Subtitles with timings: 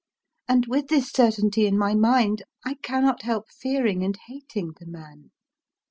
[0.47, 5.29] And with this certainty in my mind, I cannot help fearing and hating the man.